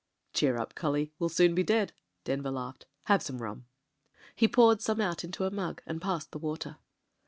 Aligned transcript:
"Cheer 0.33 0.57
up! 0.57 0.73
cully, 0.73 1.11
we'll 1.19 1.29
soon 1.29 1.53
be 1.53 1.61
dead." 1.61 1.93
Denver 2.23 2.49
laughed. 2.49 2.87
"Have 3.03 3.21
some 3.21 3.37
rum." 3.37 3.67
He 4.35 4.47
poured 4.47 4.81
some 4.81 4.99
out 4.99 5.23
into 5.23 5.43
a 5.45 5.51
mug 5.51 5.83
and 5.85 6.01
passed 6.01 6.31
the 6.31 6.39
water. 6.39 6.77